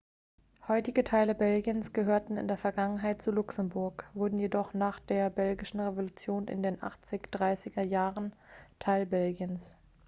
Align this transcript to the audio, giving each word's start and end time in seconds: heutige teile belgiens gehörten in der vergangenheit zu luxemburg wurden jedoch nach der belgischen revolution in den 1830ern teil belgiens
heutige 0.67 1.03
teile 1.03 1.35
belgiens 1.35 1.93
gehörten 1.93 2.35
in 2.35 2.47
der 2.47 2.57
vergangenheit 2.57 3.21
zu 3.21 3.29
luxemburg 3.29 4.09
wurden 4.15 4.39
jedoch 4.39 4.73
nach 4.73 4.99
der 4.99 5.29
belgischen 5.29 5.79
revolution 5.79 6.47
in 6.47 6.63
den 6.63 6.79
1830ern 6.81 8.31
teil 8.79 9.05
belgiens 9.05 9.77